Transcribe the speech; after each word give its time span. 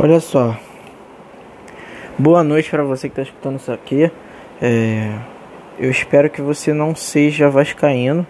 Olha 0.00 0.20
só. 0.20 0.56
Boa 2.16 2.44
noite 2.44 2.70
para 2.70 2.84
você 2.84 3.08
que 3.08 3.20
está 3.20 3.22
escutando 3.22 3.56
isso 3.56 3.72
aqui. 3.72 4.08
É, 4.62 5.12
eu 5.76 5.90
espero 5.90 6.30
que 6.30 6.40
você 6.40 6.72
não 6.72 6.94
seja 6.94 7.50
vascaíno, 7.50 8.24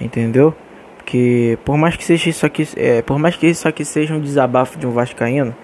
entendeu? 0.00 0.52
Porque 0.96 1.56
por 1.64 1.76
mais 1.78 1.94
que 1.94 2.04
seja 2.04 2.28
isso 2.28 2.44
aqui, 2.44 2.68
é, 2.76 3.00
por 3.00 3.16
mais 3.16 3.36
que 3.36 3.46
isso 3.46 3.68
aqui 3.68 3.84
seja 3.84 4.12
um 4.12 4.20
desabafo 4.20 4.76
de 4.76 4.88
um 4.88 4.90
vascaíno, 4.90 5.54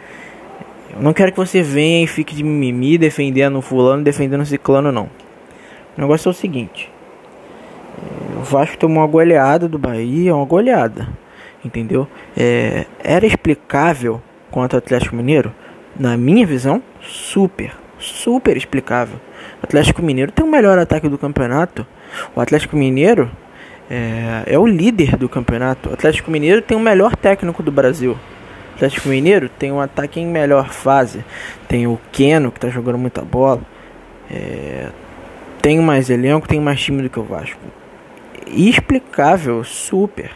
eu 0.95 1.02
não 1.02 1.12
quero 1.12 1.32
que 1.32 1.39
você 1.39 1.62
venha 1.62 2.05
e 2.05 2.07
fique 2.07 2.32
de 2.32 2.45
mimimi 2.45 2.96
defendendo 2.96 3.61
fulano, 3.61 4.05
defendendo 4.05 4.46
ciclano 4.46 4.93
não. 4.93 5.11
O 5.98 6.01
negócio 6.01 6.29
é 6.29 6.30
o 6.30 6.35
seguinte: 6.35 6.89
é, 7.98 8.39
o 8.39 8.45
Vasco 8.45 8.79
tomou 8.79 9.03
uma 9.03 9.09
goleada 9.11 9.69
do 9.69 9.80
Bahia, 9.80 10.32
uma 10.32 10.46
goleada, 10.46 11.09
entendeu? 11.64 12.07
É, 12.37 12.87
era 13.03 13.27
explicável 13.27 14.23
contra 14.55 14.77
o 14.77 14.79
Atlético 14.79 15.16
Mineiro, 15.16 15.52
na 15.98 16.16
minha 16.16 16.47
visão, 16.47 16.80
super, 17.02 17.73
super 17.98 18.56
explicável. 18.56 19.16
O 19.61 19.65
Atlético 19.65 20.01
Mineiro 20.01 20.30
tem 20.30 20.47
o 20.47 20.48
melhor 20.48 20.78
ataque 20.78 21.09
do 21.09 21.19
campeonato. 21.19 21.84
O 22.37 22.41
Atlético 22.41 22.77
Mineiro 22.77 23.28
é, 23.91 24.45
é 24.47 24.56
o 24.56 24.64
líder 24.64 25.16
do 25.16 25.28
campeonato. 25.28 25.91
O 25.91 25.92
Atlético 25.92 26.30
Mineiro 26.30 26.62
tem 26.62 26.77
o 26.77 26.80
melhor 26.80 27.16
técnico 27.16 27.64
do 27.64 27.73
Brasil. 27.73 28.12
O 28.12 28.75
Atlético 28.77 29.09
Mineiro 29.09 29.48
tem 29.48 29.73
um 29.73 29.80
ataque 29.80 30.20
em 30.20 30.27
melhor 30.27 30.73
fase. 30.73 31.25
Tem 31.66 31.89
o 31.89 31.98
Keno, 32.12 32.52
que 32.52 32.59
está 32.59 32.69
jogando 32.69 32.97
muita 32.97 33.23
bola. 33.23 33.61
É, 34.30 34.86
tem 35.61 35.80
mais 35.80 36.11
elenco, 36.11 36.47
tem 36.47 36.61
mais 36.61 36.80
time 36.80 37.02
do 37.02 37.11
que 37.11 37.19
o 37.19 37.25
Vasco. 37.25 37.59
Explicável, 38.47 39.64
super. 39.64 40.30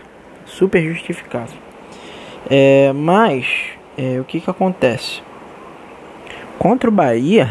Super 0.45 0.83
justificável. 0.83 1.57
É, 2.51 2.93
mas 2.93 3.78
é, 3.99 4.21
o 4.21 4.25
que, 4.25 4.41
que 4.41 4.49
acontece? 4.49 5.21
Contra 6.57 6.89
o 6.89 6.93
Bahia, 6.93 7.51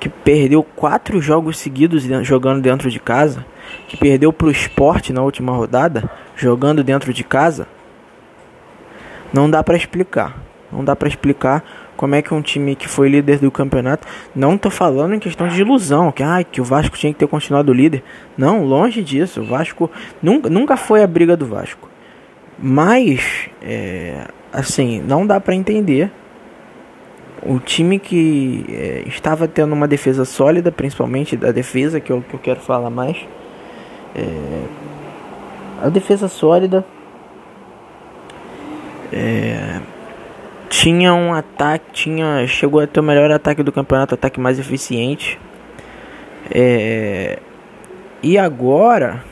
que 0.00 0.08
perdeu 0.08 0.62
quatro 0.62 1.20
jogos 1.20 1.58
seguidos 1.58 2.02
jogando 2.26 2.62
dentro 2.62 2.90
de 2.90 2.98
casa, 2.98 3.44
que 3.86 3.96
perdeu 3.96 4.32
para 4.32 4.46
o 4.46 4.50
esporte 4.50 5.12
na 5.12 5.22
última 5.22 5.52
rodada, 5.52 6.10
jogando 6.34 6.82
dentro 6.82 7.12
de 7.12 7.22
casa, 7.22 7.68
não 9.32 9.50
dá 9.50 9.62
para 9.62 9.76
explicar. 9.76 10.42
Não 10.72 10.84
dá 10.84 10.96
para 10.96 11.06
explicar 11.06 11.62
como 11.96 12.14
é 12.14 12.22
que 12.22 12.34
um 12.34 12.42
time 12.42 12.74
que 12.74 12.88
foi 12.88 13.08
líder 13.08 13.38
do 13.38 13.50
campeonato, 13.50 14.06
não 14.34 14.58
tô 14.58 14.70
falando 14.70 15.14
em 15.14 15.18
questão 15.20 15.46
de 15.46 15.60
ilusão, 15.60 16.10
que, 16.10 16.22
ah, 16.22 16.42
que 16.42 16.60
o 16.60 16.64
Vasco 16.64 16.96
tinha 16.96 17.12
que 17.12 17.18
ter 17.18 17.28
continuado 17.28 17.72
líder. 17.72 18.02
Não, 18.36 18.64
longe 18.64 19.02
disso. 19.02 19.42
O 19.42 19.44
Vasco 19.44 19.90
nunca, 20.22 20.50
nunca 20.50 20.76
foi 20.76 21.02
a 21.02 21.06
briga 21.06 21.36
do 21.36 21.46
Vasco. 21.46 21.88
Mas 22.58 23.48
é, 23.62 24.26
assim, 24.54 25.02
não 25.02 25.26
dá 25.26 25.40
para 25.40 25.54
entender. 25.54 26.10
O 27.42 27.58
time 27.58 27.98
que 27.98 28.64
é, 28.70 29.02
estava 29.06 29.46
tendo 29.46 29.74
uma 29.74 29.86
defesa 29.86 30.24
sólida, 30.24 30.72
principalmente 30.72 31.36
da 31.36 31.52
defesa, 31.52 32.00
que 32.00 32.10
eu, 32.10 32.22
que 32.22 32.34
eu 32.34 32.40
quero 32.40 32.60
falar 32.60 32.88
mais. 32.88 33.18
É, 34.14 34.62
a 35.82 35.88
defesa 35.90 36.28
sólida 36.28 36.86
é, 39.12 39.80
tinha 40.70 41.12
um 41.12 41.34
ataque, 41.34 41.84
tinha 41.92 42.46
chegou 42.46 42.80
a 42.80 42.86
ter 42.86 43.00
o 43.00 43.02
melhor 43.02 43.30
ataque 43.30 43.62
do 43.62 43.72
campeonato, 43.72 44.14
ataque 44.14 44.40
mais 44.40 44.58
eficiente. 44.58 45.38
É, 46.50 47.40
e 48.22 48.38
agora 48.38 49.22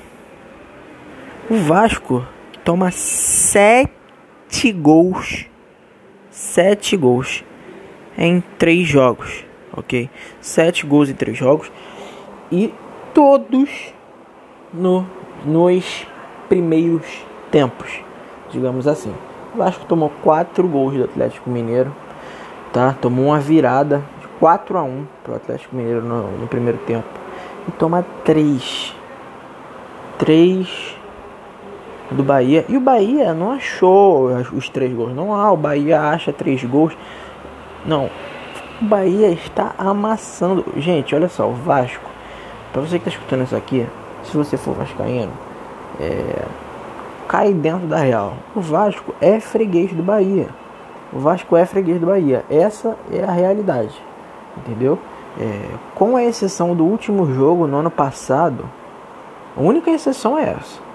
o 1.49 1.55
Vasco 1.55 2.27
toma 2.65 2.91
sete 2.91 4.02
sete 4.53 4.71
gols. 4.71 5.47
Sete 6.31 6.97
gols 6.97 7.43
em 8.17 8.43
três 8.59 8.87
jogos, 8.87 9.45
ok? 9.75 10.11
Sete 10.41 10.87
gols 10.87 11.09
em 11.09 11.15
três 11.15 11.37
jogos 11.37 11.73
e 12.51 12.73
todos 13.15 13.71
no, 14.73 15.07
nos 15.45 16.07
primeiros 16.49 17.07
tempos, 17.51 18.01
digamos 18.51 18.87
assim. 18.87 19.15
O 19.55 19.59
Vasco 19.59 19.87
tomou 19.87 20.11
quatro 20.23 20.69
gols 20.69 20.95
do 20.95 21.05
Atlético 21.05 21.51
Mineiro, 21.51 21.95
tá? 22.73 22.95
Tomou 23.01 23.27
uma 23.27 23.41
virada 23.41 24.03
de 24.21 24.29
4 24.39 24.79
a 24.79 24.83
1 24.83 25.07
pro 25.25 25.35
Atlético 25.35 25.75
Mineiro 25.75 26.03
no, 26.03 26.31
no 26.39 26.47
primeiro 26.47 26.79
tempo 26.79 27.09
e 27.69 27.73
toma 27.73 28.05
três, 28.25 28.95
três 30.19 30.92
do 32.13 32.23
Bahia. 32.23 32.65
E 32.69 32.77
o 32.77 32.81
Bahia 32.81 33.33
não 33.33 33.53
achou 33.53 34.27
os 34.53 34.69
três 34.69 34.93
gols. 34.93 35.15
Não 35.15 35.35
há, 35.35 35.51
o 35.53 35.57
Bahia 35.57 36.01
acha 36.01 36.33
três 36.33 36.63
gols. 36.65 36.97
Não. 37.87 38.11
O 38.81 38.85
Bahia 38.85 39.29
está 39.29 39.75
amassando. 39.79 40.65
Gente, 40.77 41.15
olha 41.15 41.29
só, 41.29 41.49
o 41.49 41.53
Vasco. 41.53 42.11
Para 42.73 42.83
você 42.83 42.99
que 42.99 43.09
está 43.09 43.11
escutando 43.11 43.45
isso 43.45 43.57
aqui, 43.57 43.87
se 44.25 44.37
você 44.37 44.57
for 44.57 44.75
vascaíno, 44.75 45.33
é, 46.01 46.45
cai 47.29 47.53
dentro 47.53 47.87
da 47.87 47.99
real. 47.99 48.35
O 48.55 48.61
Vasco 48.61 49.15
é 49.21 49.39
freguês 49.41 49.93
do 49.93 50.03
Bahia. 50.03 50.49
O 51.13 51.19
Vasco 51.19 51.57
é 51.57 51.67
freguês 51.67 52.01
do 52.01 52.07
Bahia. 52.07 52.45
Essa 52.51 52.97
é 53.13 53.23
a 53.23 53.31
realidade. 53.31 53.95
Entendeu? 54.57 54.99
É, 55.39 55.69
com 55.95 56.17
a 56.17 56.25
exceção 56.25 56.75
do 56.75 56.85
último 56.85 57.33
jogo 57.35 57.67
no 57.67 57.79
ano 57.79 57.91
passado, 57.91 58.65
a 59.57 59.61
única 59.61 59.91
exceção 59.91 60.39
é 60.39 60.51
essa 60.51 60.92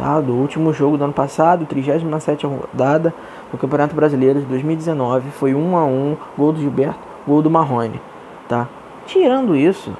tá? 0.00 0.20
do 0.20 0.34
último 0.34 0.72
jogo 0.72 0.96
do 0.96 1.04
ano 1.04 1.12
passado, 1.12 1.66
37 1.66 2.46
rodada 2.46 3.14
do 3.52 3.58
Campeonato 3.58 3.94
Brasileiro 3.94 4.40
de 4.40 4.46
2019. 4.46 5.30
Foi 5.32 5.54
1 5.54 5.76
a 5.76 5.84
1 5.84 6.16
gol 6.36 6.52
do 6.52 6.60
Gilberto, 6.60 6.98
gol 7.26 7.42
do 7.42 7.50
Marrone. 7.50 8.00
Tá? 8.48 8.66
Tirando 9.06 9.54
isso, 9.54 9.92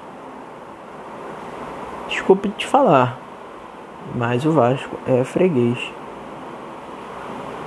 desculpe 2.08 2.48
te 2.48 2.66
falar, 2.66 3.18
mas 4.14 4.44
o 4.46 4.52
Vasco 4.52 4.96
é 5.06 5.22
freguês 5.22 5.78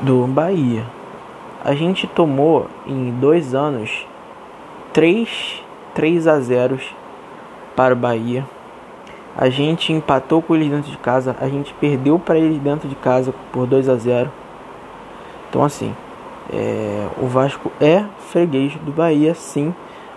do 0.02 0.26
Bahia. 0.28 0.84
A 1.64 1.74
gente 1.74 2.08
tomou 2.08 2.68
em 2.86 3.12
dois 3.12 3.56
anos 3.56 4.06
3, 4.92 5.64
3 5.94 6.28
a 6.28 6.40
0 6.40 6.80
para 7.76 7.94
o 7.94 7.98
Bahia. 7.98 8.46
A 9.36 9.50
gente 9.50 9.92
empatou 9.92 10.42
com 10.42 10.56
eles 10.56 10.70
dentro 10.70 10.92
de 10.92 10.98
casa, 10.98 11.36
a 11.40 11.48
gente 11.48 11.74
perdeu 11.74 12.20
para 12.20 12.38
eles 12.38 12.60
dentro 12.60 12.88
de 12.88 12.96
casa 12.96 13.34
por 13.52 13.66
2 13.66 13.90
a 13.90 13.96
0. 13.96 14.32
Então 15.50 15.64
assim, 15.64 15.96
é, 16.52 17.08
o 17.18 17.26
Vasco 17.26 17.72
é 17.82 18.06
freguês 18.30 18.76
do 18.76 18.92
Bahia, 18.92 19.34
sim. 19.34 19.74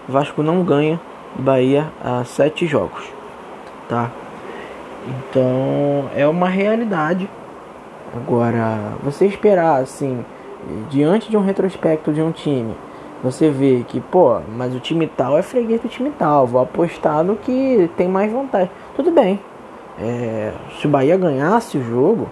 O 0.08 0.12
Vasco 0.12 0.42
não 0.42 0.62
ganha 0.62 1.00
do 1.34 1.42
Bahia 1.42 1.90
a 2.04 2.24
sete 2.24 2.66
jogos, 2.66 3.04
tá? 3.88 4.10
Então 5.08 6.10
é 6.14 6.26
uma 6.26 6.48
realidade. 6.48 7.28
Agora, 8.14 8.94
você 9.02 9.26
esperar 9.26 9.80
assim, 9.80 10.24
diante 10.90 11.30
de 11.30 11.36
um 11.36 11.42
retrospecto 11.42 12.12
de 12.12 12.22
um 12.22 12.32
time 12.32 12.74
você 13.22 13.50
vê 13.50 13.84
que, 13.88 14.00
pô, 14.00 14.40
mas 14.56 14.74
o 14.74 14.80
time 14.80 15.06
tal 15.06 15.38
é 15.38 15.42
freguês 15.42 15.80
do 15.80 15.88
time 15.88 16.12
tal, 16.18 16.46
vou 16.46 16.60
apostar 16.60 17.24
no 17.24 17.36
que 17.36 17.90
tem 17.96 18.08
mais 18.08 18.30
vantagem. 18.30 18.70
Tudo 18.96 19.10
bem. 19.10 19.38
É, 19.98 20.52
se 20.80 20.86
o 20.86 20.90
Bahia 20.90 21.16
ganhasse 21.18 21.76
o 21.76 21.84
jogo, 21.84 22.28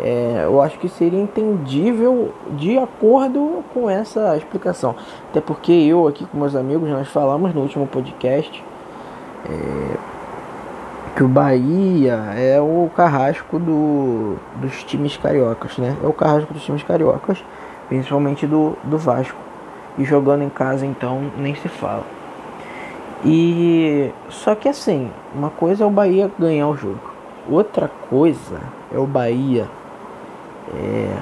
é, 0.00 0.42
eu 0.44 0.60
acho 0.60 0.78
que 0.78 0.88
seria 0.88 1.20
entendível 1.20 2.32
de 2.52 2.78
acordo 2.78 3.62
com 3.72 3.88
essa 3.88 4.34
explicação. 4.36 4.96
Até 5.30 5.42
porque 5.42 5.72
eu 5.72 6.08
aqui 6.08 6.24
com 6.24 6.38
meus 6.38 6.56
amigos 6.56 6.88
nós 6.88 7.08
falamos 7.08 7.54
no 7.54 7.60
último 7.60 7.86
podcast 7.86 8.64
é, 9.44 9.96
que 11.14 11.22
o 11.22 11.28
Bahia 11.28 12.14
é 12.34 12.58
o 12.60 12.90
carrasco 12.96 13.58
do, 13.58 14.36
dos 14.56 14.82
times 14.84 15.16
cariocas, 15.18 15.76
né? 15.78 15.96
É 16.02 16.06
o 16.06 16.12
carrasco 16.14 16.52
dos 16.52 16.64
times 16.64 16.82
cariocas, 16.82 17.44
principalmente 17.88 18.46
do, 18.46 18.76
do 18.82 18.98
Vasco. 18.98 19.38
E 19.96 20.04
jogando 20.04 20.42
em 20.42 20.48
casa, 20.48 20.84
então, 20.84 21.30
nem 21.36 21.54
se 21.54 21.68
fala. 21.68 22.04
E 23.24 24.12
só 24.28 24.54
que 24.54 24.68
assim, 24.68 25.10
uma 25.34 25.50
coisa 25.50 25.84
é 25.84 25.86
o 25.86 25.90
Bahia 25.90 26.30
ganhar 26.38 26.68
o 26.68 26.76
jogo, 26.76 27.00
outra 27.48 27.90
coisa 28.10 28.60
é 28.92 28.98
o 28.98 29.06
Bahia 29.06 29.66
é, 30.74 31.16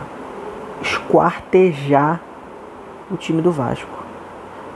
esquartejar 0.81 2.21
o 3.11 3.17
time 3.17 3.41
do 3.41 3.53
Vasco. 3.53 4.03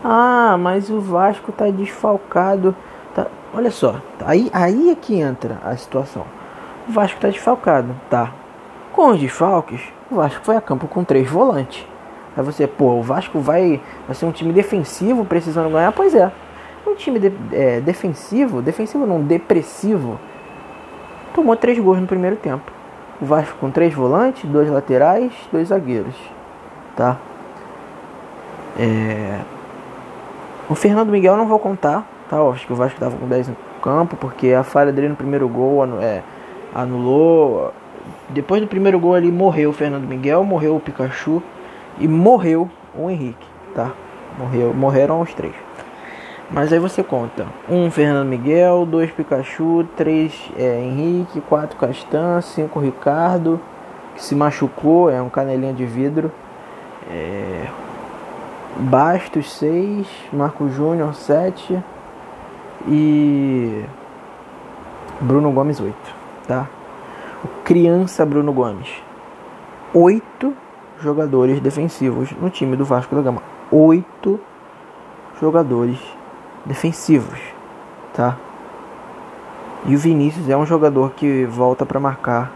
Ah, 0.04 0.56
mas 0.58 0.88
o 0.88 1.00
Vasco 1.00 1.50
tá 1.50 1.68
desfalcado. 1.68 2.76
Tá, 3.14 3.26
olha 3.52 3.70
só, 3.70 3.96
aí, 4.24 4.48
aí 4.52 4.90
é 4.90 4.94
que 4.94 5.18
entra 5.18 5.58
a 5.64 5.76
situação. 5.76 6.24
O 6.88 6.92
Vasco 6.92 7.20
tá 7.20 7.28
desfalcado, 7.28 7.94
tá? 8.08 8.30
Com 8.92 9.08
os 9.08 9.18
desfalques, 9.18 9.80
o 10.10 10.16
Vasco 10.16 10.44
foi 10.44 10.56
a 10.56 10.60
campo 10.60 10.86
com 10.86 11.02
três 11.02 11.28
volantes. 11.28 11.84
Aí 12.36 12.44
você, 12.44 12.66
pô, 12.66 12.92
o 12.92 13.02
Vasco 13.02 13.40
vai, 13.40 13.80
vai 14.06 14.14
ser 14.14 14.26
um 14.26 14.32
time 14.32 14.52
defensivo 14.52 15.24
precisando 15.24 15.72
ganhar? 15.72 15.90
Pois 15.90 16.14
é. 16.14 16.30
Um 16.86 16.94
time 16.94 17.18
de, 17.18 17.32
é, 17.52 17.80
defensivo, 17.80 18.62
defensivo 18.62 19.06
não, 19.06 19.20
depressivo, 19.20 20.18
tomou 21.34 21.56
três 21.56 21.78
gols 21.78 22.00
no 22.00 22.06
primeiro 22.06 22.36
tempo. 22.36 22.70
O 23.20 23.24
Vasco 23.24 23.56
com 23.58 23.70
três 23.70 23.92
volantes, 23.92 24.48
dois 24.48 24.70
laterais, 24.70 25.32
dois 25.50 25.68
zagueiros. 25.68 26.14
Tá? 26.94 27.18
É... 28.78 29.40
O 30.68 30.74
Fernando 30.74 31.10
Miguel 31.10 31.36
não 31.36 31.46
vou 31.46 31.58
contar, 31.58 32.06
tá? 32.28 32.36
Eu 32.36 32.50
acho 32.50 32.66
que 32.66 32.72
o 32.72 32.76
Vasco 32.76 32.96
estava 32.96 33.16
com 33.16 33.26
10 33.26 33.48
no 33.48 33.56
campo, 33.80 34.16
porque 34.16 34.52
a 34.52 34.62
falha 34.62 34.92
dele 34.92 35.08
no 35.08 35.16
primeiro 35.16 35.48
gol 35.48 35.84
é, 36.00 36.22
anulou. 36.74 37.72
Depois 38.28 38.60
do 38.60 38.66
primeiro 38.66 38.98
gol 38.98 39.14
ali 39.14 39.30
morreu 39.30 39.70
o 39.70 39.72
Fernando 39.72 40.06
Miguel, 40.06 40.44
morreu 40.44 40.76
o 40.76 40.80
Pikachu 40.80 41.42
e 41.98 42.08
morreu 42.08 42.68
o 42.94 43.08
Henrique, 43.08 43.46
tá? 43.74 43.92
Morreu, 44.38 44.74
morreram 44.74 45.20
os 45.20 45.32
três. 45.32 45.65
Mas 46.50 46.72
aí 46.72 46.78
você 46.78 47.02
conta: 47.02 47.46
um 47.68 47.90
Fernando 47.90 48.28
Miguel, 48.28 48.86
dois 48.86 49.10
Pikachu, 49.10 49.86
três 49.96 50.50
é, 50.56 50.80
Henrique, 50.80 51.40
quatro 51.40 51.76
Castan, 51.76 52.40
cinco 52.40 52.78
Ricardo, 52.78 53.60
que 54.14 54.22
se 54.22 54.34
machucou, 54.34 55.10
é 55.10 55.20
um 55.20 55.28
canelinha 55.28 55.72
de 55.72 55.84
vidro. 55.84 56.30
É, 57.10 57.66
Bastos 58.78 59.52
6, 59.54 60.06
Marco 60.30 60.68
Júnior 60.68 61.14
7 61.14 61.82
e 62.86 63.84
Bruno 65.18 65.50
Gomes 65.50 65.80
8, 65.80 65.96
tá? 66.46 66.68
O 67.42 67.48
criança 67.64 68.26
Bruno 68.26 68.52
Gomes. 68.52 68.88
8 69.94 70.52
jogadores 71.00 71.58
defensivos 71.58 72.32
no 72.32 72.50
time 72.50 72.76
do 72.76 72.84
Vasco 72.84 73.14
da 73.14 73.22
Gama. 73.22 73.42
8 73.70 74.38
jogadores 75.40 75.98
defensivos, 76.66 77.40
tá? 78.12 78.36
E 79.86 79.94
o 79.94 79.98
Vinícius 79.98 80.48
é 80.48 80.56
um 80.56 80.66
jogador 80.66 81.12
que 81.12 81.46
volta 81.46 81.86
para 81.86 81.98
marcar, 81.98 82.52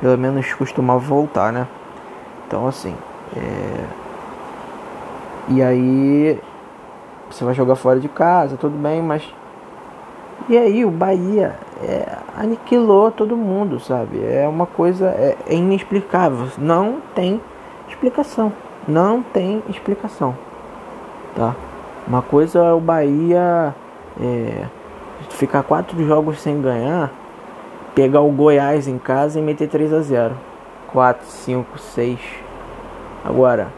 pelo 0.00 0.16
menos 0.16 0.52
costumava 0.54 1.00
voltar, 1.00 1.52
né? 1.52 1.66
Então 2.46 2.66
assim, 2.68 2.94
é 3.36 4.00
e 5.52 5.60
aí 5.64 6.40
você 7.28 7.44
vai 7.44 7.54
jogar 7.54 7.74
fora 7.74 7.98
de 7.98 8.08
casa, 8.08 8.56
tudo 8.56 8.76
bem, 8.78 9.02
mas. 9.02 9.22
E 10.48 10.56
aí 10.56 10.84
o 10.84 10.90
Bahia 10.92 11.56
é, 11.82 12.16
aniquilou 12.36 13.10
todo 13.10 13.36
mundo, 13.36 13.80
sabe? 13.80 14.24
É 14.24 14.46
uma 14.46 14.64
coisa 14.64 15.06
é, 15.06 15.36
é 15.48 15.54
inexplicável. 15.54 16.46
Não 16.56 17.00
tem 17.16 17.40
explicação. 17.88 18.52
Não 18.86 19.22
tem 19.22 19.60
explicação. 19.68 20.36
Tá? 21.34 21.56
Uma 22.06 22.22
coisa 22.22 22.58
é 22.58 22.72
o 22.72 22.80
Bahia 22.80 23.74
é, 24.20 24.66
ficar 25.30 25.62
quatro 25.62 26.04
jogos 26.06 26.40
sem 26.40 26.60
ganhar, 26.60 27.12
pegar 27.94 28.20
o 28.20 28.30
Goiás 28.30 28.88
em 28.88 28.98
casa 28.98 29.38
e 29.38 29.42
meter 29.42 29.68
3 29.68 29.92
a 29.92 30.00
0 30.00 30.34
4, 30.92 31.26
5, 31.26 31.78
6. 31.78 32.18
Agora, 33.24 33.68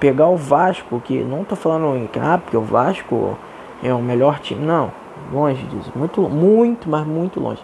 pegar 0.00 0.28
o 0.28 0.36
Vasco, 0.36 1.00
que 1.00 1.22
não 1.22 1.44
tô 1.44 1.54
falando 1.54 1.96
em 1.96 2.08
ah, 2.20 2.38
porque 2.38 2.56
o 2.56 2.62
Vasco 2.62 3.36
é 3.82 3.92
o 3.92 4.00
melhor 4.00 4.38
time, 4.38 4.64
não, 4.64 4.90
longe 5.32 5.62
disso, 5.66 5.92
muito, 5.94 6.22
muito, 6.22 6.88
mas 6.88 7.06
muito 7.06 7.38
longe. 7.40 7.62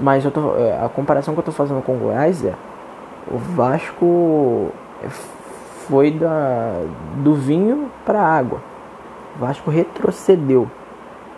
Mas 0.00 0.24
eu 0.24 0.30
tô, 0.30 0.56
é, 0.56 0.84
a 0.84 0.88
comparação 0.88 1.34
que 1.34 1.40
eu 1.40 1.44
tô 1.44 1.52
fazendo 1.52 1.82
com 1.82 1.94
o 1.94 1.98
Goiás 1.98 2.44
é 2.44 2.54
o 3.30 3.38
Vasco 3.38 4.70
foi 5.86 6.10
da, 6.10 6.82
do 7.16 7.34
vinho 7.34 7.90
para 8.04 8.20
água. 8.20 8.60
Vasco 9.38 9.70
retrocedeu, 9.70 10.70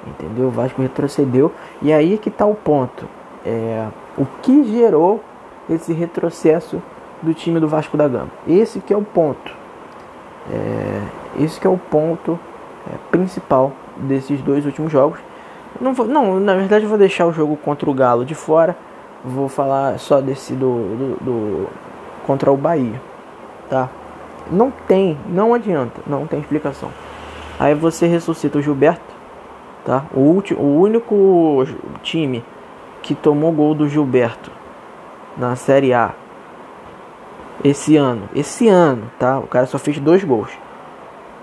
entendeu? 0.06 0.50
Vasco 0.50 0.82
retrocedeu 0.82 1.52
e 1.80 1.92
aí 1.92 2.14
é 2.14 2.16
que 2.16 2.30
tá 2.30 2.46
o 2.46 2.54
ponto. 2.54 3.06
É, 3.44 3.86
o 4.16 4.24
que 4.42 4.64
gerou 4.64 5.22
esse 5.68 5.92
retrocesso 5.92 6.82
do 7.22 7.32
time 7.34 7.60
do 7.60 7.68
Vasco 7.68 7.96
da 7.96 8.08
Gama? 8.08 8.30
Esse 8.46 8.80
que 8.80 8.92
é 8.92 8.96
o 8.96 9.02
ponto. 9.02 9.52
É, 10.50 11.42
esse 11.42 11.58
que 11.58 11.66
é 11.66 11.70
o 11.70 11.78
ponto 11.78 12.38
é, 12.86 12.96
principal 13.10 13.72
desses 13.96 14.40
dois 14.42 14.64
últimos 14.66 14.90
jogos. 14.90 15.18
Não, 15.80 15.92
vou, 15.92 16.06
não, 16.06 16.38
na 16.38 16.54
verdade 16.54 16.84
eu 16.84 16.88
vou 16.88 16.98
deixar 16.98 17.26
o 17.26 17.32
jogo 17.32 17.56
contra 17.56 17.88
o 17.88 17.94
Galo 17.94 18.24
de 18.24 18.34
fora. 18.34 18.76
Vou 19.24 19.48
falar 19.48 19.98
só 19.98 20.20
desse 20.20 20.52
do, 20.52 20.66
do, 20.66 21.24
do 21.24 21.68
contra 22.26 22.52
o 22.52 22.56
Bahia, 22.56 23.00
tá? 23.70 23.88
Não 24.50 24.70
tem, 24.70 25.18
não 25.26 25.54
adianta, 25.54 26.00
não 26.06 26.26
tem 26.26 26.40
explicação. 26.40 26.90
Aí 27.58 27.74
você 27.74 28.06
ressuscita 28.06 28.58
o 28.58 28.62
Gilberto, 28.62 29.14
tá? 29.84 30.04
O, 30.12 30.20
último, 30.20 30.60
o 30.60 30.80
único 30.80 31.64
time 32.02 32.44
que 33.02 33.14
tomou 33.14 33.52
gol 33.52 33.74
do 33.74 33.88
Gilberto 33.88 34.50
na 35.36 35.54
Série 35.56 35.92
A 35.92 36.14
esse 37.62 37.96
ano. 37.96 38.28
Esse 38.34 38.68
ano, 38.68 39.10
tá? 39.18 39.38
O 39.38 39.46
cara 39.46 39.66
só 39.66 39.78
fez 39.78 39.98
dois 39.98 40.24
gols. 40.24 40.50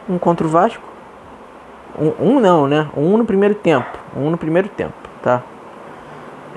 Um 0.09 0.17
contra 0.17 0.45
o 0.45 0.49
Vasco. 0.49 0.83
Um, 1.97 2.35
um 2.35 2.39
não, 2.39 2.67
né? 2.67 2.89
Um 2.95 3.17
no 3.17 3.25
primeiro 3.25 3.55
tempo. 3.55 3.97
Um 4.15 4.29
no 4.29 4.37
primeiro 4.37 4.67
tempo, 4.69 4.93
tá? 5.21 5.41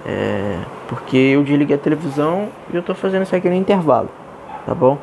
É, 0.06 0.58
porque 0.88 1.16
eu 1.16 1.42
desliguei 1.42 1.76
a 1.76 1.78
televisão 1.78 2.48
e 2.72 2.76
eu 2.76 2.82
tô 2.82 2.94
fazendo 2.94 3.22
isso 3.22 3.34
aqui 3.34 3.48
no 3.48 3.54
intervalo, 3.54 4.10
tá 4.66 4.74
bom? 4.74 4.98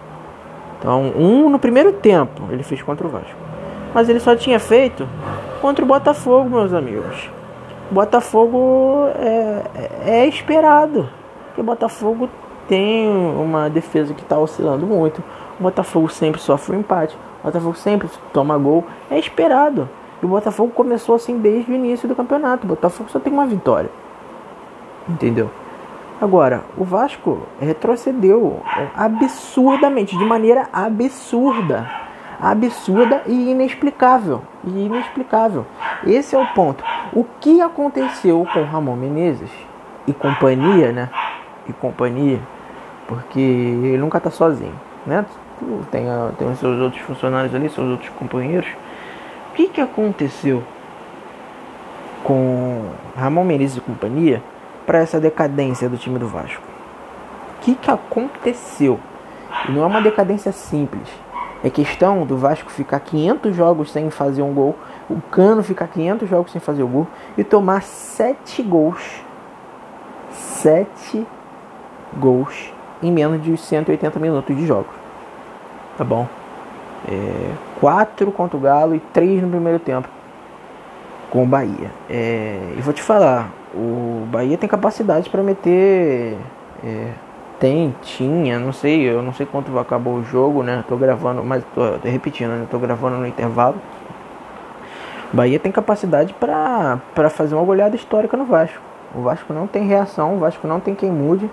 Então, 0.77 1.11
um 1.15 1.49
no 1.49 1.57
primeiro 1.57 1.93
tempo 1.93 2.43
ele 2.51 2.61
fez 2.61 2.81
contra 2.83 3.07
o 3.07 3.09
Vasco. 3.09 3.50
Mas 3.93 4.09
ele 4.09 4.19
só 4.19 4.35
tinha 4.35 4.59
feito 4.59 5.07
contra 5.61 5.83
o 5.83 5.87
Botafogo, 5.87 6.49
meus 6.49 6.73
amigos. 6.73 7.29
Botafogo 7.91 9.09
é, 9.15 9.63
é, 9.75 10.19
é 10.21 10.27
esperado. 10.27 11.09
Porque 11.47 11.61
o 11.61 11.63
Botafogo 11.63 12.29
tem 12.67 13.09
uma 13.09 13.69
defesa 13.69 14.13
que 14.13 14.21
está 14.21 14.37
oscilando 14.39 14.85
muito. 14.85 15.21
O 15.59 15.63
Botafogo 15.63 16.07
sempre 16.09 16.39
sofre 16.39 16.75
um 16.75 16.79
empate. 16.79 17.17
O 17.41 17.47
Botafogo 17.47 17.75
sempre 17.75 18.09
toma 18.31 18.57
gol. 18.57 18.85
É 19.09 19.19
esperado. 19.19 19.89
E 20.21 20.25
o 20.25 20.29
Botafogo 20.29 20.71
começou 20.71 21.15
assim 21.15 21.37
desde 21.37 21.71
o 21.71 21.75
início 21.75 22.07
do 22.07 22.15
campeonato. 22.15 22.65
O 22.65 22.69
Botafogo 22.69 23.09
só 23.09 23.19
tem 23.19 23.33
uma 23.33 23.45
vitória. 23.45 23.89
Entendeu? 25.09 25.49
Agora, 26.21 26.61
o 26.77 26.83
Vasco 26.83 27.39
retrocedeu 27.59 28.61
absurdamente, 28.95 30.15
de 30.15 30.23
maneira 30.23 30.69
absurda. 30.71 31.89
Absurda 32.41 33.21
e 33.27 33.51
inexplicável. 33.51 34.41
E 34.63 34.69
inexplicável. 34.69 35.65
Esse 36.05 36.35
é 36.35 36.39
o 36.39 36.47
ponto. 36.47 36.83
O 37.13 37.23
que 37.39 37.61
aconteceu 37.61 38.45
com 38.51 38.63
Ramon 38.63 38.95
Menezes 38.95 39.51
e 40.07 40.13
companhia, 40.13 40.91
né? 40.91 41.09
E 41.67 41.73
companhia 41.73 42.39
porque 43.11 43.41
ele 43.41 43.97
nunca 43.97 44.19
está 44.19 44.31
sozinho, 44.31 44.73
né? 45.05 45.25
Tem, 45.91 46.05
tem 46.37 46.49
os 46.49 46.59
seus 46.59 46.79
outros 46.79 47.01
funcionários 47.01 47.53
ali, 47.53 47.69
seus 47.69 47.89
outros 47.89 48.09
companheiros. 48.11 48.69
O 49.49 49.53
que, 49.53 49.67
que 49.67 49.81
aconteceu 49.81 50.63
com 52.23 52.85
Ramon 53.17 53.43
Menezes 53.43 53.75
e 53.75 53.81
companhia 53.81 54.41
para 54.85 54.99
essa 54.99 55.19
decadência 55.19 55.89
do 55.89 55.97
time 55.97 56.17
do 56.17 56.25
Vasco? 56.25 56.63
O 57.57 57.61
que, 57.63 57.75
que 57.75 57.91
aconteceu? 57.91 58.97
E 59.67 59.73
não 59.73 59.83
é 59.83 59.85
uma 59.85 60.01
decadência 60.01 60.53
simples. 60.53 61.09
É 61.63 61.69
questão 61.69 62.25
do 62.25 62.37
Vasco 62.37 62.71
ficar 62.71 62.99
500 62.99 63.55
jogos 63.55 63.91
sem 63.91 64.09
fazer 64.09 64.41
um 64.41 64.53
gol, 64.53 64.75
o 65.09 65.21
Cano 65.21 65.61
ficar 65.61 65.87
500 65.87 66.29
jogos 66.29 66.51
sem 66.51 66.59
fazer 66.59 66.83
o 66.83 66.87
gol 66.87 67.07
e 67.37 67.43
tomar 67.43 67.83
7 67.83 68.63
gols. 68.63 69.23
7 70.31 71.25
gols 72.17 72.73
em 73.01 73.11
menos 73.11 73.43
de 73.43 73.55
180 73.57 74.19
minutos 74.19 74.55
de 74.55 74.65
jogos. 74.65 74.93
Tá 75.97 76.03
bom? 76.03 76.27
É, 77.07 77.51
quatro 77.79 78.31
contra 78.31 78.57
o 78.57 78.59
Galo 78.59 78.95
e 78.95 78.99
três 78.99 79.41
no 79.41 79.49
primeiro 79.49 79.79
tempo 79.79 80.07
com 81.31 81.43
o 81.43 81.47
Bahia. 81.47 81.91
É, 82.09 82.73
e 82.77 82.81
vou 82.81 82.93
te 82.93 83.01
falar, 83.01 83.49
o 83.73 84.27
Bahia 84.29 84.57
tem 84.57 84.69
capacidade 84.69 85.29
para 85.29 85.41
meter. 85.41 86.37
É, 86.83 87.11
tem, 87.61 87.93
tinha, 88.01 88.57
não 88.57 88.73
sei, 88.73 89.07
eu 89.07 89.21
não 89.21 89.31
sei 89.31 89.45
quanto 89.45 89.77
acabou 89.77 90.15
o 90.15 90.23
jogo, 90.23 90.63
né? 90.63 90.83
Tô 90.87 90.97
gravando, 90.97 91.43
mas 91.43 91.63
tô, 91.75 91.91
tô 91.99 92.09
repetindo, 92.09 92.49
né? 92.49 92.65
Tô 92.71 92.79
gravando 92.79 93.17
no 93.17 93.27
intervalo. 93.27 93.75
Bahia 95.31 95.59
tem 95.59 95.71
capacidade 95.71 96.33
para 96.33 97.29
fazer 97.29 97.53
uma 97.53 97.63
goleada 97.63 97.95
histórica 97.95 98.35
no 98.35 98.45
Vasco. 98.45 98.81
O 99.13 99.21
Vasco 99.21 99.53
não 99.53 99.67
tem 99.67 99.85
reação, 99.85 100.37
o 100.37 100.39
Vasco 100.39 100.67
não 100.67 100.79
tem 100.79 100.95
quem 100.95 101.11
mude. 101.11 101.47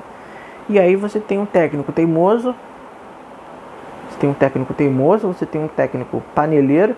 E 0.67 0.79
aí 0.79 0.97
você 0.97 1.21
tem 1.21 1.39
um 1.39 1.45
técnico 1.45 1.93
teimoso, 1.93 2.55
você 4.09 4.19
tem 4.19 4.31
um 4.31 4.35
técnico 4.35 4.73
teimoso, 4.73 5.29
você 5.29 5.45
tem 5.45 5.63
um 5.63 5.69
técnico 5.69 6.23
paneleiro, 6.35 6.97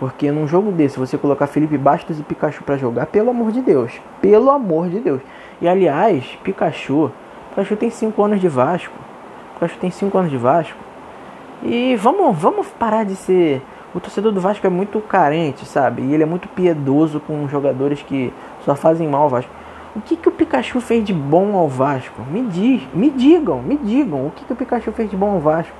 porque 0.00 0.32
num 0.32 0.48
jogo 0.48 0.72
desse 0.72 0.98
você 0.98 1.16
colocar 1.16 1.46
Felipe 1.46 1.78
Bastos 1.78 2.18
e 2.18 2.24
Pikachu 2.24 2.64
para 2.64 2.76
jogar, 2.76 3.06
pelo 3.06 3.30
amor 3.30 3.52
de 3.52 3.60
Deus, 3.60 4.00
pelo 4.20 4.50
amor 4.50 4.88
de 4.88 4.98
Deus. 4.98 5.22
E 5.60 5.68
aliás, 5.68 6.24
Pikachu, 6.42 7.12
Pikachu 7.52 7.76
tem 7.76 7.90
5 7.90 8.22
anos 8.22 8.40
de 8.40 8.48
Vasco. 8.48 8.94
Pikachu 9.54 9.78
tem 9.78 9.90
5 9.90 10.18
anos 10.18 10.30
de 10.30 10.36
Vasco. 10.36 10.78
E 11.62 11.94
vamos, 11.96 12.36
vamos 12.36 12.66
parar 12.68 13.04
de 13.04 13.14
ser 13.14 13.62
o 13.94 14.00
torcedor 14.00 14.32
do 14.32 14.40
Vasco 14.40 14.66
é 14.66 14.70
muito 14.70 15.00
carente, 15.00 15.66
sabe? 15.66 16.02
E 16.02 16.14
ele 16.14 16.22
é 16.22 16.26
muito 16.26 16.48
piedoso 16.48 17.20
com 17.20 17.46
jogadores 17.46 18.02
que 18.02 18.32
só 18.64 18.74
fazem 18.74 19.06
mal 19.06 19.24
ao 19.24 19.28
Vasco. 19.28 19.50
O 19.94 20.00
que, 20.00 20.16
que 20.16 20.28
o 20.28 20.32
Pikachu 20.32 20.80
fez 20.80 21.04
de 21.04 21.12
bom 21.12 21.54
ao 21.54 21.68
Vasco? 21.68 22.22
Me, 22.30 22.42
diz, 22.42 22.82
me 22.94 23.10
digam, 23.10 23.60
me 23.60 23.76
digam. 23.76 24.26
O 24.26 24.30
que, 24.30 24.44
que 24.44 24.52
o 24.52 24.56
Pikachu 24.56 24.90
fez 24.92 25.10
de 25.10 25.16
bom 25.16 25.32
ao 25.32 25.40
Vasco? 25.40 25.76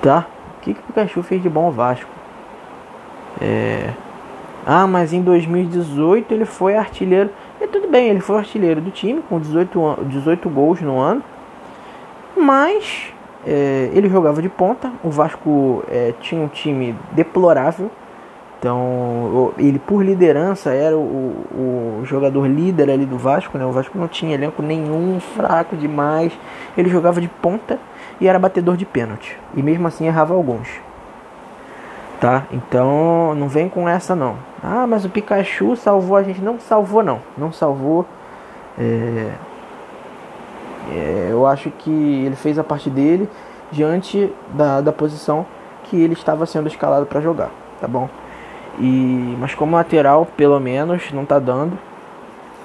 Tá? 0.00 0.26
O 0.56 0.60
que, 0.60 0.74
que 0.74 0.80
o 0.80 0.82
Pikachu 0.84 1.22
fez 1.24 1.42
de 1.42 1.48
bom 1.48 1.66
ao 1.66 1.72
Vasco? 1.72 2.08
É... 3.40 3.90
Ah, 4.64 4.86
mas 4.86 5.12
em 5.12 5.22
2018 5.22 6.32
ele 6.32 6.44
foi 6.44 6.76
artilheiro. 6.76 7.30
E 7.60 7.66
tudo 7.66 7.88
bem, 7.88 8.08
ele 8.08 8.20
foi 8.20 8.36
artilheiro 8.36 8.80
do 8.80 8.90
time 8.90 9.22
com 9.28 9.40
18, 9.40 9.98
18 10.06 10.48
gols 10.48 10.80
no 10.80 10.98
ano. 10.98 11.22
Mas 12.36 13.12
é, 13.46 13.90
ele 13.92 14.08
jogava 14.08 14.40
de 14.40 14.48
ponta. 14.48 14.92
O 15.02 15.10
Vasco 15.10 15.82
é, 15.88 16.14
tinha 16.20 16.40
um 16.40 16.48
time 16.48 16.94
deplorável. 17.12 17.90
Então, 18.58 19.52
ele 19.56 19.78
por 19.78 20.04
liderança 20.04 20.70
era 20.70 20.96
o, 20.96 22.00
o, 22.00 22.00
jogador 22.04 22.44
líder 22.48 22.90
ali 22.90 23.06
do 23.06 23.16
Vasco, 23.16 23.56
né? 23.56 23.64
O 23.64 23.70
Vasco 23.70 23.96
não 23.96 24.08
tinha 24.08 24.34
elenco 24.34 24.62
nenhum, 24.62 25.20
fraco 25.20 25.76
demais. 25.76 26.32
Ele 26.76 26.88
jogava 26.88 27.20
de 27.20 27.28
ponta 27.28 27.78
e 28.20 28.26
era 28.26 28.38
batedor 28.38 28.76
de 28.76 28.84
pênalti. 28.84 29.38
E 29.54 29.62
mesmo 29.62 29.86
assim 29.86 30.06
errava 30.06 30.34
alguns. 30.34 30.68
Tá? 32.20 32.46
Então, 32.50 33.34
não 33.36 33.48
vem 33.48 33.68
com 33.68 33.88
essa 33.88 34.16
não. 34.16 34.36
Ah, 34.62 34.86
mas 34.86 35.04
o 35.04 35.08
Pikachu 35.08 35.76
salvou 35.76 36.16
a 36.16 36.22
gente. 36.22 36.40
Não 36.40 36.58
salvou 36.58 37.02
não. 37.02 37.20
Não 37.36 37.52
salvou. 37.52 38.04
É... 38.78 39.32
É, 40.90 41.28
eu 41.30 41.46
acho 41.46 41.70
que 41.70 41.90
ele 41.90 42.34
fez 42.34 42.58
a 42.58 42.64
parte 42.64 42.88
dele 42.88 43.28
diante 43.70 44.32
da, 44.54 44.80
da 44.80 44.90
posição 44.90 45.44
que 45.84 46.00
ele 46.00 46.14
estava 46.14 46.46
sendo 46.46 46.66
escalado 46.66 47.04
para 47.04 47.20
jogar, 47.20 47.50
tá 47.78 47.86
bom? 47.86 48.08
E, 48.78 49.36
mas 49.38 49.54
como 49.54 49.76
lateral, 49.76 50.26
pelo 50.36 50.58
menos, 50.58 51.12
não 51.12 51.26
tá 51.26 51.38
dando. 51.38 51.78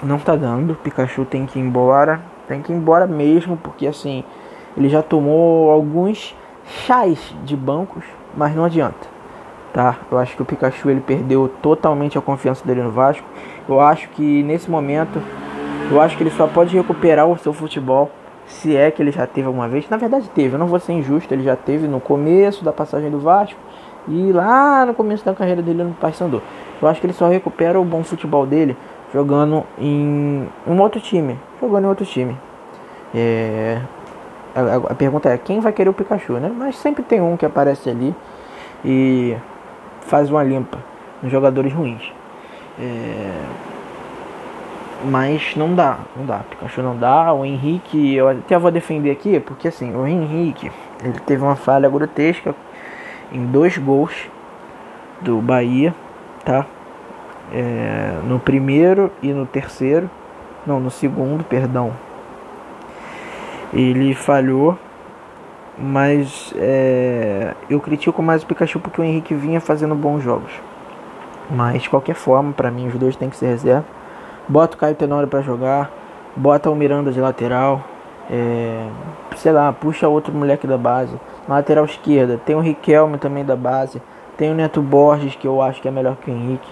Não 0.01 0.19
tá 0.19 0.35
dando. 0.35 0.75
Pikachu 0.75 1.25
tem 1.25 1.45
que 1.45 1.59
ir 1.59 1.61
embora. 1.61 2.21
Tem 2.47 2.61
que 2.61 2.71
ir 2.71 2.75
embora 2.75 3.07
mesmo, 3.07 3.57
porque 3.57 3.87
assim, 3.87 4.23
ele 4.77 4.89
já 4.89 5.01
tomou 5.01 5.71
alguns 5.71 6.35
chás 6.85 7.33
de 7.43 7.55
bancos, 7.55 8.03
mas 8.35 8.55
não 8.55 8.63
adianta. 8.63 9.12
Tá? 9.73 9.97
Eu 10.11 10.19
acho 10.19 10.35
que 10.35 10.41
o 10.41 10.45
Pikachu 10.45 10.89
ele 10.91 11.01
perdeu 11.01 11.49
totalmente 11.61 12.15
a 12.15 12.21
confiança 12.21 12.63
dele 12.63 12.83
no 12.83 12.91
Vasco. 12.91 13.25
Eu 13.67 13.81
acho 13.81 14.07
que 14.09 14.43
nesse 14.43 14.69
momento, 14.69 15.19
eu 15.91 15.99
acho 15.99 16.15
que 16.15 16.21
ele 16.21 16.29
só 16.29 16.45
pode 16.45 16.75
recuperar 16.75 17.25
o 17.25 17.35
seu 17.39 17.51
futebol 17.51 18.11
se 18.45 18.75
é 18.75 18.91
que 18.91 19.01
ele 19.01 19.11
já 19.11 19.25
teve 19.25 19.47
alguma 19.47 19.67
vez. 19.67 19.89
Na 19.89 19.97
verdade 19.97 20.29
teve, 20.29 20.55
eu 20.55 20.59
não 20.59 20.67
vou 20.67 20.79
ser 20.79 20.93
injusto, 20.93 21.33
ele 21.33 21.43
já 21.43 21.55
teve 21.55 21.87
no 21.87 21.99
começo 21.99 22.63
da 22.63 22.71
passagem 22.71 23.09
do 23.09 23.19
Vasco 23.19 23.59
e 24.07 24.31
lá 24.31 24.85
no 24.85 24.93
começo 24.93 25.25
da 25.25 25.33
carreira 25.33 25.61
dele 25.61 25.83
no 25.83 25.93
Paysandu. 25.93 26.41
Eu 26.79 26.87
acho 26.87 27.01
que 27.01 27.07
ele 27.07 27.13
só 27.13 27.27
recupera 27.27 27.79
o 27.79 27.83
bom 27.83 28.03
futebol 28.03 28.45
dele 28.45 28.77
jogando 29.11 29.63
em 29.77 30.47
um 30.67 30.79
outro 30.81 30.99
time. 30.99 31.39
Jogando 31.59 31.85
em 31.85 31.87
outro 31.87 32.05
time. 32.05 32.37
É... 33.15 33.79
A, 34.55 34.91
a, 34.91 34.95
pergunta 34.95 35.29
é 35.29 35.37
quem 35.37 35.59
vai 35.59 35.71
querer 35.71 35.89
o 35.89 35.93
Pikachu, 35.93 36.33
né? 36.33 36.51
Mas 36.55 36.75
sempre 36.75 37.01
tem 37.01 37.19
um 37.19 37.35
que 37.35 37.45
aparece 37.45 37.89
ali 37.89 38.13
e 38.85 39.35
faz 40.05 40.29
uma 40.29 40.43
limpa 40.43 40.77
nos 41.21 41.31
jogadores 41.31 41.73
ruins. 41.73 42.11
É... 42.79 43.31
Mas 45.05 45.55
não 45.55 45.75
dá, 45.75 45.99
não 46.15 46.25
dá. 46.25 46.39
Pikachu 46.49 46.81
não 46.81 46.97
dá. 46.97 47.33
O 47.33 47.43
Henrique, 47.43 48.15
eu 48.15 48.29
até 48.29 48.57
vou 48.57 48.71
defender 48.71 49.11
aqui, 49.11 49.39
porque 49.39 49.67
assim, 49.67 49.93
o 49.95 50.07
Henrique, 50.07 50.71
ele 51.03 51.19
teve 51.19 51.43
uma 51.43 51.55
falha 51.55 51.89
grotesca 51.89 52.55
em 53.31 53.45
dois 53.45 53.77
gols 53.77 54.29
do 55.19 55.41
Bahia, 55.41 55.93
tá? 56.45 56.65
É, 57.51 58.19
no 58.23 58.39
primeiro 58.39 59.11
e 59.21 59.33
no 59.33 59.45
terceiro, 59.45 60.09
não, 60.65 60.79
no 60.79 60.89
segundo, 60.89 61.43
perdão. 61.43 61.91
Ele 63.73 64.13
falhou, 64.13 64.77
mas 65.77 66.53
é, 66.55 67.53
eu 67.69 67.79
critico 67.79 68.21
mais 68.21 68.43
o 68.43 68.45
Pikachu 68.45 68.79
porque 68.79 69.01
o 69.01 69.03
Henrique 69.03 69.33
vinha 69.33 69.59
fazendo 69.59 69.95
bons 69.95 70.21
jogos. 70.21 70.51
Mas 71.49 71.83
de 71.83 71.89
qualquer 71.89 72.15
forma, 72.15 72.53
para 72.53 72.71
mim 72.71 72.87
os 72.87 72.95
dois 72.95 73.15
têm 73.15 73.29
que 73.29 73.35
ser 73.35 73.47
reserva. 73.47 73.85
Bota 74.47 74.75
o 74.75 74.79
Caio 74.79 74.95
Tenório 74.95 75.27
para 75.27 75.41
jogar, 75.41 75.91
bota 76.35 76.69
o 76.69 76.75
Miranda 76.75 77.11
de 77.11 77.19
lateral, 77.19 77.81
é, 78.29 78.87
sei 79.35 79.51
lá, 79.51 79.71
puxa 79.73 80.07
outro 80.07 80.33
moleque 80.33 80.67
da 80.67 80.77
base. 80.77 81.15
Na 81.47 81.55
lateral 81.55 81.85
esquerda 81.85 82.39
tem 82.45 82.55
o 82.55 82.59
Riquelme 82.59 83.17
também 83.17 83.43
da 83.43 83.55
base. 83.55 84.01
Tem 84.37 84.51
o 84.51 84.55
Neto 84.55 84.81
Borges, 84.81 85.35
que 85.35 85.47
eu 85.47 85.61
acho 85.61 85.81
que 85.81 85.87
é 85.87 85.91
melhor 85.91 86.15
que 86.15 86.29
o 86.29 86.33
Henrique. 86.33 86.69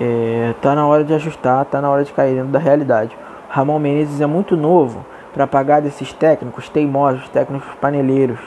É, 0.00 0.54
tá 0.60 0.74
na 0.74 0.86
hora 0.86 1.04
de 1.04 1.12
ajustar, 1.14 1.64
tá 1.66 1.80
na 1.80 1.90
hora 1.90 2.04
de 2.04 2.12
cair 2.12 2.34
dentro 2.34 2.50
da 2.50 2.58
realidade. 2.58 3.16
Ramon 3.48 3.78
Menezes 3.78 4.20
é 4.20 4.26
muito 4.26 4.56
novo 4.56 5.04
para 5.32 5.46
pagar 5.46 5.80
desses 5.80 6.12
técnicos 6.12 6.68
teimosos, 6.68 7.28
técnicos 7.28 7.68
paneleiros, 7.80 8.38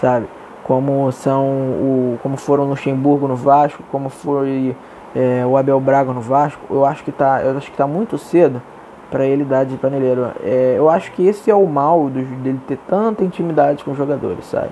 sabe? 0.00 0.26
Como 0.64 1.10
são 1.12 1.44
o, 1.44 2.18
como 2.22 2.36
foram 2.36 2.64
Luxemburgo 2.64 3.26
no 3.26 3.36
Vasco, 3.36 3.82
como 3.90 4.08
foi 4.08 4.76
é, 5.14 5.44
o 5.46 5.56
Abel 5.56 5.80
Braga 5.80 6.12
no 6.12 6.20
Vasco. 6.20 6.62
Eu 6.70 6.84
acho 6.84 7.02
que 7.02 7.10
tá, 7.10 7.42
eu 7.42 7.56
acho 7.56 7.70
que 7.70 7.76
tá 7.76 7.86
muito 7.86 8.18
cedo 8.18 8.62
para 9.10 9.26
ele 9.26 9.44
dar 9.44 9.64
de 9.64 9.76
paneleiro. 9.76 10.30
É, 10.42 10.74
eu 10.76 10.88
acho 10.88 11.12
que 11.12 11.26
esse 11.26 11.50
é 11.50 11.54
o 11.54 11.66
mal 11.66 12.08
do, 12.08 12.22
dele 12.42 12.60
ter 12.66 12.78
tanta 12.88 13.24
intimidade 13.24 13.84
com 13.84 13.90
os 13.90 13.98
jogadores, 13.98 14.46
sabe? 14.46 14.70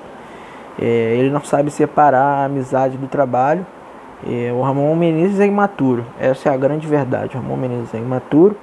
É, 0.81 1.17
ele 1.19 1.31
não 1.31 1.43
sabe 1.43 1.71
separar 1.71 2.43
a 2.43 2.45
amizade 2.45 2.97
do 2.97 3.07
trabalho. 3.07 3.67
É, 4.27 4.53
o 4.53 4.63
Ramon 4.63 4.95
Menezes 4.97 5.41
é 5.41 5.47
imaturo, 5.47 6.05
essa 6.19 6.51
é 6.51 6.53
a 6.53 6.57
grande 6.57 6.87
verdade. 6.87 7.37
O 7.37 7.41
Ramon 7.41 7.57
Menezes 7.57 7.95
é 7.95 7.99
imaturo, 7.99 8.57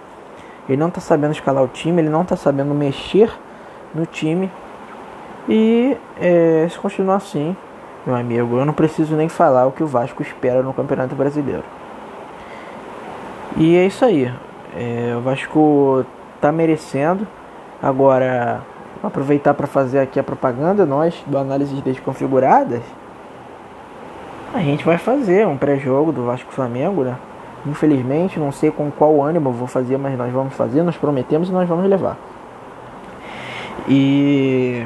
ele 0.68 0.78
não 0.78 0.90
está 0.90 1.00
sabendo 1.00 1.32
escalar 1.32 1.64
o 1.64 1.68
time, 1.68 2.02
ele 2.02 2.10
não 2.10 2.22
está 2.22 2.36
sabendo 2.36 2.74
mexer 2.74 3.32
no 3.94 4.06
time. 4.06 4.52
E 5.48 5.98
é, 6.20 6.68
se 6.70 6.78
continuar 6.78 7.16
assim, 7.16 7.56
meu 8.06 8.16
amigo, 8.16 8.58
eu 8.58 8.66
não 8.66 8.74
preciso 8.74 9.16
nem 9.16 9.30
falar 9.30 9.66
o 9.66 9.72
que 9.72 9.84
o 9.84 9.88
Vasco 9.88 10.22
espera 10.22 10.62
no 10.62 10.74
Campeonato 10.74 11.16
Brasileiro. 11.16 11.64
E 13.56 13.76
é 13.76 13.86
isso 13.86 14.04
aí. 14.04 14.32
É, 14.76 15.16
o 15.18 15.22
Vasco 15.22 16.06
tá 16.40 16.52
merecendo. 16.52 17.28
Agora, 17.82 18.62
aproveitar 19.04 19.54
para 19.54 19.68
fazer 19.68 20.00
aqui 20.00 20.20
a 20.20 20.24
propaganda, 20.24 20.86
nós 20.86 21.24
do 21.26 21.38
Análises 21.38 21.82
Desconfiguradas, 21.82 22.82
a 24.54 24.60
gente 24.60 24.84
vai 24.84 24.98
fazer 24.98 25.46
um 25.46 25.58
pré-jogo 25.58 26.12
do 26.12 26.26
Vasco 26.26 26.52
Flamengo, 26.52 27.04
né? 27.04 27.16
Infelizmente, 27.66 28.40
não 28.40 28.52
sei 28.52 28.72
com 28.72 28.90
qual 28.90 29.22
ânimo 29.22 29.52
vou 29.52 29.68
fazer, 29.68 29.98
mas 29.98 30.18
nós 30.18 30.32
vamos 30.32 30.54
fazer, 30.54 30.84
nós 30.84 30.96
prometemos 30.96 31.50
e 31.50 31.52
nós 31.52 31.68
vamos 31.68 31.90
levar. 31.90 32.18
E 33.88 34.86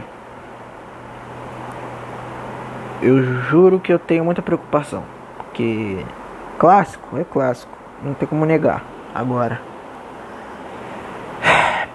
eu 3.01 3.23
juro 3.23 3.79
que 3.79 3.91
eu 3.91 3.99
tenho 3.99 4.23
muita 4.23 4.41
preocupação, 4.41 5.03
porque 5.37 6.03
clássico 6.57 7.17
é 7.17 7.23
clássico, 7.23 7.71
não 8.03 8.13
tem 8.13 8.27
como 8.27 8.45
negar. 8.45 8.83
Agora, 9.13 9.59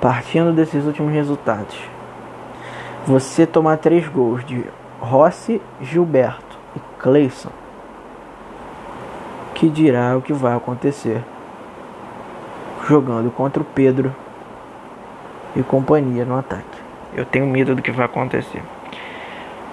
Partindo 0.01 0.53
desses 0.53 0.85
últimos 0.85 1.13
resultados, 1.13 1.77
você 3.07 3.47
tomar 3.47 3.79
três 3.79 4.07
gols 4.07 4.45
de 4.45 4.65
Rossi, 5.01 5.61
Gilberto 5.81 6.59
e 6.77 6.81
Cleison, 7.01 7.51
que 9.57 9.71
dirá 9.71 10.15
o 10.15 10.21
que 10.21 10.35
vai 10.35 10.55
acontecer 10.55 11.25
jogando 12.87 13.31
contra 13.31 13.63
o 13.63 13.65
Pedro 13.65 14.15
e 15.57 15.63
companhia 15.63 16.27
no 16.27 16.39
ataque. 16.39 16.79
Eu 17.15 17.25
tenho 17.25 17.47
medo 17.47 17.75
do 17.75 17.81
que 17.81 17.91
vai 17.91 18.05
acontecer. 18.05 18.63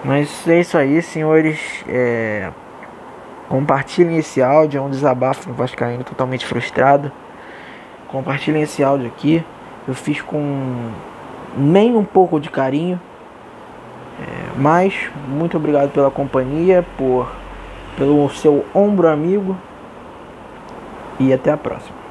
Mas 0.04 0.48
é 0.48 0.62
isso 0.62 0.78
aí, 0.78 1.02
senhores. 1.02 1.84
É... 1.88 2.50
Compartilhem 3.50 4.18
esse 4.18 4.42
áudio, 4.42 4.78
é 4.78 4.82
um 4.82 4.90
desabafo 4.90 5.50
no 5.50 5.54
Vascaíno 5.54 6.06
totalmente 6.06 6.46
frustrado. 6.46 7.12
Compartilhem 8.08 8.62
esse 8.62 8.82
áudio 8.82 9.08
aqui. 9.08 9.44
Eu 9.86 9.94
fiz 9.94 10.22
com 10.22 10.92
nem 11.58 11.94
um 11.94 12.06
pouco 12.06 12.40
de 12.40 12.50
carinho. 12.50 13.00
É, 14.18 14.58
mas 14.58 15.12
muito 15.28 15.58
obrigado 15.58 15.92
pela 15.92 16.10
companhia, 16.10 16.86
por 16.98 17.30
pelo 17.98 18.30
seu 18.30 18.66
ombro 18.74 19.08
amigo 19.08 19.58
e 21.20 21.34
até 21.34 21.52
a 21.52 21.58
próxima. 21.58 22.03